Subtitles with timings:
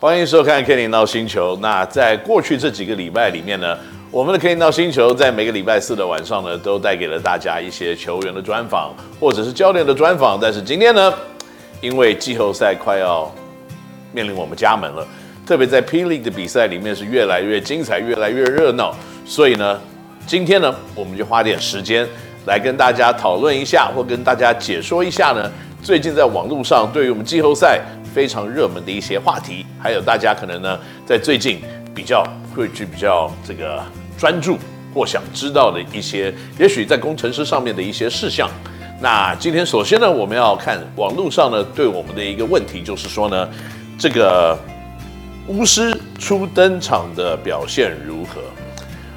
[0.00, 1.54] 欢迎收看《Kenny NOW 星球》。
[1.60, 3.76] 那在过去这几个礼拜里面呢，
[4.10, 10.38] 我们的《Kenny NOW 星球》在每个礼拜四的晚上呢，都带给了大家一些球员的专访，或者是教练的专访。
[10.40, 11.12] 但是今天呢，
[11.82, 13.30] 因为季后赛快要
[14.10, 15.06] 面临我们家门了，
[15.46, 18.96] 特别在 P League 的比赛里面是越来越精彩，越来越热闹。
[19.26, 19.78] 所以呢，
[20.26, 22.08] 今天呢，我们就花点时间
[22.46, 27.82] 来跟大家讨论一下，或跟大家解说一下呢，最近在网络上对于我们季后赛。
[28.12, 31.60] 非常热门的一些话题，还有大家可能呢，在最近
[31.94, 33.82] 比较会去比较这个
[34.18, 34.58] 专注
[34.92, 38.50] 或想知道的一些，也许在工程师上面的一些事项。
[39.00, 43.48] 那今天首先呢，我们要看网络上呢对我们的一个问题，就是说呢，
[43.98, 44.58] 这个
[45.46, 48.40] 巫师初登场的表现如何？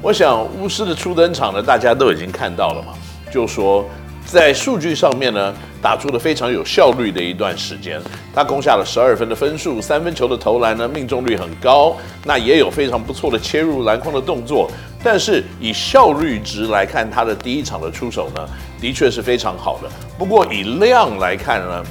[0.00, 2.94] 我想巫师的初登场呢，大家都已经看到了嘛，
[3.30, 3.84] 就说。
[4.26, 8.00] 在数据上面呢，打出了非常有效率的一段时间，
[8.34, 14.68] 他攻下了十二分的分数，三分球的投篮呢命中率很高，那也有非常不错的切入篮筐的动作。
[15.02, 18.44] 但是以效率值来看，他的第一场的出手呢，
[18.80, 19.88] 的确是非常好的。
[20.18, 21.84] 不过以量来看呢，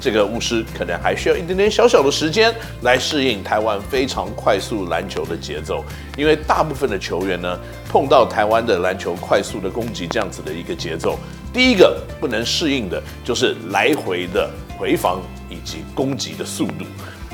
[0.00, 5.84] 这个巫师可能还需要一点点小小的时间来适应台湾非常快速篮球的节奏，
[6.16, 11.18] 因为大部分的球员呢，碰到台湾的篮球快速的攻击这样子的一个节奏。
[11.52, 16.84] 第一个不能适应的就是来回的回防以及攻击的速度。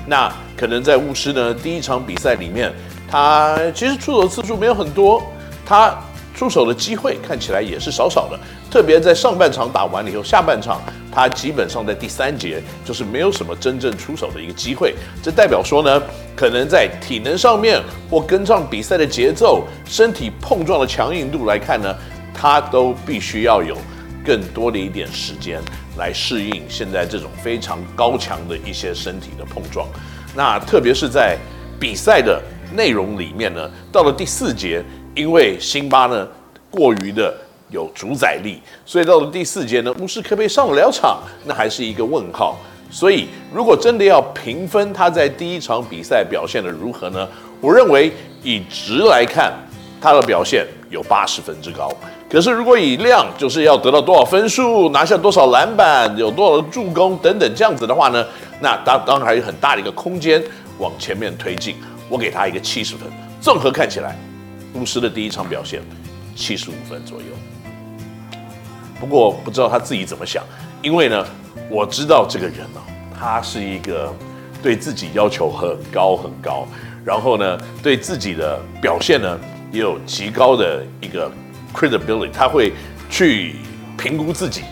[0.07, 2.73] 那可能在巫师呢第一场比赛里面，
[3.11, 5.23] 他其实出手次数没有很多，
[5.67, 5.99] 他
[6.35, 8.39] 出手的机会看起来也是少少的。
[8.71, 14.95] 特别在上半场打完了以后，下半场他基本上在第三节就是没有什么真正出手的一个机会。
[15.23, 16.03] 这代表说呢，
[16.37, 21.95] 可能在体能上面或跟上比赛的节奏、身体碰撞的强硬度来看呢，
[22.35, 23.77] 他都必须要有。
[24.27, 25.61] 更多的一点时间
[25.99, 29.87] 来适应现在这种非常高强的一些身体的碰撞，
[30.35, 31.37] 那特别是在
[31.79, 32.43] 比赛的
[32.73, 34.83] 内容里面呢，到了第四节，
[35.15, 36.27] 因为辛巴呢
[36.71, 37.35] 过于的
[37.71, 42.57] 有主宰力，所以到了第四节呢，乌斯科贝上不了场，那还是一个问号。
[42.91, 47.29] 所以如果真的要评分他在第一场比赛表现的如何呢？
[47.61, 49.53] 我认为以值来看，
[50.01, 51.91] 他的表现有八十分之高。
[52.29, 58.25] 可是，如果以量，就是要得到多少分数，拿下多少篮板，有多少助攻等等这样子的话呢，
[58.61, 60.43] 那当当然还有很大的一个空间
[60.79, 61.77] 往前面推进。
[62.09, 63.09] 我给他一个七十分。
[63.41, 64.17] 综合看起来，
[64.75, 65.81] 巫师的第一场表现
[66.37, 67.27] 七十五分左右。
[69.01, 70.45] 不过不知道他自己怎么想，
[70.83, 71.27] 因为呢，
[71.71, 74.15] 我知道这个人呢、啊，他是一个
[74.63, 76.67] 对自己要求很高很高，
[77.05, 79.39] 然后呢，对自己的表现呢
[79.73, 81.31] 也有极高的一个。
[81.75, 82.73] credibility，他会
[83.11, 83.57] 去
[83.99, 84.63] 评估自己，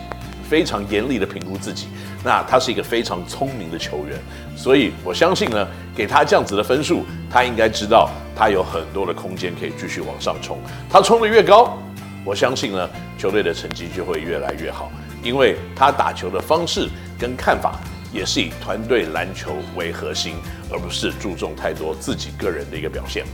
[0.49, 1.87] 非常严厉的评估自己。
[2.23, 4.17] 那他是一个非常聪明的球员，
[4.55, 10.57] 所以我相信呢，给他这样子的分数，他应该知道他有很多的空间可以继续往上冲。
[10.89, 11.77] 他冲得越高，
[12.23, 14.89] 我相信呢，球队的成绩就会越来越好，
[15.21, 16.87] 因为他打球的方式
[17.19, 17.79] 跟看法
[18.13, 20.35] 也是以团队篮球为核心，
[20.71, 23.25] 而不是注重太多自己个人的一个表现。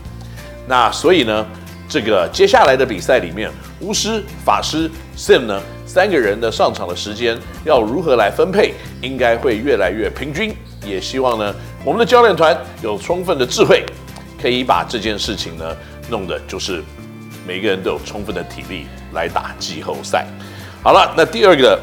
[0.68, 1.46] 那所以呢，
[1.90, 7.36] 这个接下来的比赛里面，巫师、法师、Sim 呢三个人的上场的时间
[7.66, 10.56] 要如何来分配，应该会越来越平均。
[10.86, 13.84] 也希望呢，我们的教练团有充分的智慧，
[14.40, 15.76] 可以把这件事情呢
[16.12, 16.84] 弄得就是
[17.48, 20.28] 每个人都有充分的体力来打季后赛。
[20.84, 21.78] 好了，那第二个，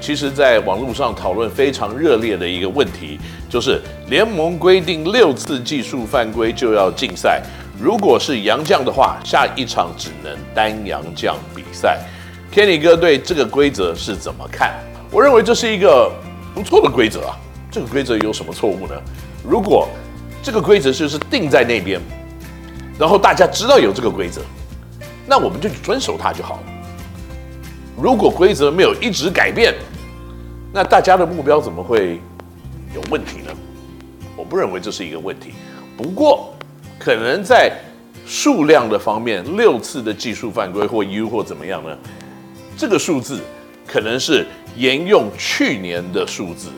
[0.00, 3.78] 其实在网络上讨论非常热烈的一个问题，就是
[4.08, 7.42] 联盟规定六次技术犯规就要禁赛。
[7.80, 11.98] 如果是洋将的话，下一场只能单洋将比赛。
[12.52, 14.74] Kenny 哥对这个规则是怎么看？
[15.10, 16.12] 我认为这是一个
[16.54, 17.36] 不错的规则啊。
[17.70, 18.94] 这个规则有什么错误呢？
[19.42, 19.88] 如果
[20.42, 21.98] 这个规则就是定在那边，
[22.98, 24.42] 然后大家知道有这个规则，
[25.26, 26.62] 那我们就遵守它就好了。
[27.96, 29.74] 如果规则没有一直改变，
[30.70, 32.20] 那大家的目标怎么会
[32.94, 33.50] 有问题呢？
[34.36, 35.54] 我不认为这是一个问题。
[35.96, 36.54] 不过。
[37.00, 37.72] 可能在
[38.26, 41.96] 数量的方面，六次的技术犯规或 U 或怎么样呢？
[42.76, 43.40] 这个数字
[43.86, 46.68] 可能是沿用去年的数字，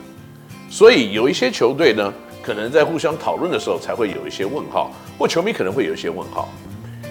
[0.69, 6.47] 所以有一些球队呢，可能在互相讨论的时候才会有一些问号，或球迷可能会有一些问号，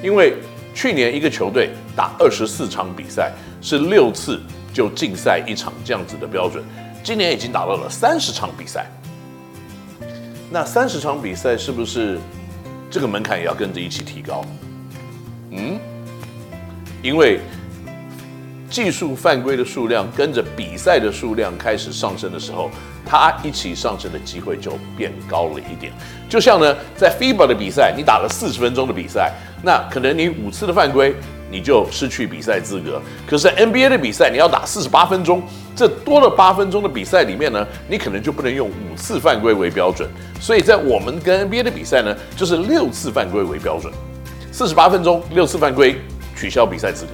[0.02, 0.38] 因为
[0.74, 3.30] 去年一个球队打二十四场比赛
[3.60, 4.40] 是六次
[4.72, 6.64] 就禁赛一场这样子的标准，
[7.04, 8.86] 今年已经打到了三十场比赛，
[10.50, 12.18] 那三十场比赛是不是？
[12.92, 14.44] 这个门槛也要跟着一起提高，
[15.50, 15.80] 嗯，
[17.02, 17.40] 因为
[18.68, 22.70] 技术犯规的数量跟着比赛的数量开始上升的时候，
[23.06, 25.90] 它一起上升的机会就变高了一点。
[26.28, 31.14] 就像呢，在 FIBA 的比赛，你打了四十分钟的比赛，那可能你五次的犯规，
[31.52, 33.00] 你就失去比赛资格。
[33.26, 35.42] 可是 NBA 的比赛，你要打四十八分钟，
[35.76, 40.08] 这多了八分钟的比赛里面呢，你可能就不能用五次犯规为标准。
[40.40, 43.92] 所以在我们跟 NBA 的比赛呢，就是六次犯规为标准，
[44.50, 46.00] 四十八分钟六次犯规
[46.34, 47.10] 取消比赛资格。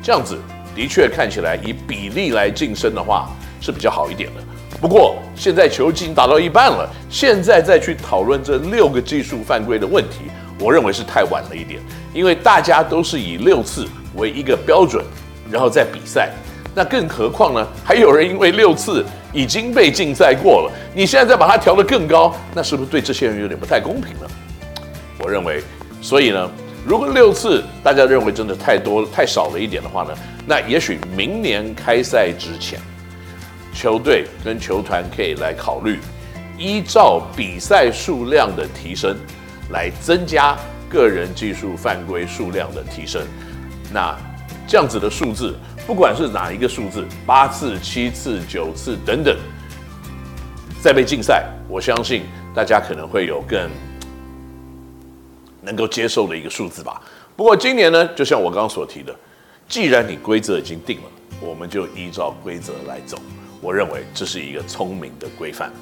[0.00, 0.38] 这样子
[0.74, 3.28] 的确看起来以比例来晋升的话
[3.60, 4.40] 是比较好一点的。
[4.80, 11.80] 不过现在球季已经打到一半了，现在再去讨论这六个技术犯规的问题，我认为是太晚了一点。
[12.12, 15.04] 因为大家都是以六次为一个标准，
[15.50, 16.30] 然后再比赛。
[16.74, 17.66] 那更何况呢？
[17.84, 24.26] 还有人因为六次已经被禁赛过了，你现在再把它调得更高，那是不是对这些人有点不太公平呢？
[25.18, 25.62] 我认为，
[26.00, 26.50] 所以呢，
[26.86, 30.10] 如果六次大家认为真的太多太少了一点的话呢，
[30.46, 32.78] 那也许明年开赛之前。
[33.72, 35.98] 球队跟球团可以来考虑，
[36.58, 39.16] 依照比赛数量的提升，
[39.72, 40.56] 来增加
[40.88, 43.26] 个人技术犯规数量的提升。
[43.92, 44.16] 那
[44.66, 45.54] 这样子的数字，
[45.86, 49.36] 不管是哪一个数字，八次、七次、九次等等，
[50.80, 52.22] 再被禁赛，我相信
[52.54, 53.68] 大家可能会有更
[55.62, 57.02] 能够接受的一个数字吧。
[57.36, 59.14] 不过今年呢，就像我刚刚所提的，
[59.68, 61.04] 既然你规则已经定了，
[61.40, 63.16] 我们就依照规则来走。
[63.60, 65.72] 我认为这是一个聪明的规范。